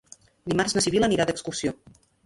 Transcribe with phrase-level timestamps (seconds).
[0.53, 1.77] Dimarts na Sibil·la anirà d'excursió.